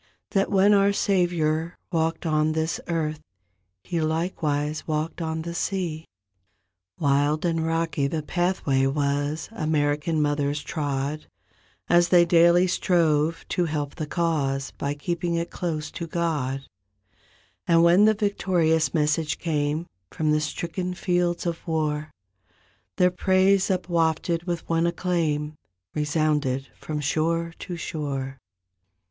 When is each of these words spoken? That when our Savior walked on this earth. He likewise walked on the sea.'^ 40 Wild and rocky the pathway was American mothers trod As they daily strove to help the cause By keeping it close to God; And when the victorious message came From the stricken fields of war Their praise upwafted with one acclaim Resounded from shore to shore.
That 0.31 0.49
when 0.49 0.73
our 0.73 0.93
Savior 0.93 1.77
walked 1.91 2.25
on 2.25 2.53
this 2.53 2.79
earth. 2.87 3.19
He 3.83 4.01
likewise 4.01 4.87
walked 4.87 5.21
on 5.21 5.43
the 5.43 5.53
sea.'^ 5.53 6.05
40 6.99 7.13
Wild 7.13 7.45
and 7.45 7.63
rocky 7.63 8.07
the 8.07 8.23
pathway 8.23 8.87
was 8.87 9.47
American 9.51 10.19
mothers 10.19 10.63
trod 10.63 11.27
As 11.87 12.09
they 12.09 12.25
daily 12.25 12.65
strove 12.65 13.45
to 13.49 13.65
help 13.65 13.93
the 13.93 14.07
cause 14.07 14.71
By 14.71 14.95
keeping 14.95 15.35
it 15.35 15.51
close 15.51 15.91
to 15.91 16.07
God; 16.07 16.61
And 17.67 17.83
when 17.83 18.05
the 18.05 18.15
victorious 18.15 18.95
message 18.95 19.37
came 19.37 19.85
From 20.09 20.31
the 20.31 20.41
stricken 20.41 20.95
fields 20.95 21.45
of 21.45 21.67
war 21.67 22.09
Their 22.97 23.11
praise 23.11 23.69
upwafted 23.69 24.45
with 24.45 24.67
one 24.67 24.87
acclaim 24.87 25.57
Resounded 25.93 26.69
from 26.73 27.01
shore 27.01 27.53
to 27.59 27.75
shore. 27.77 28.39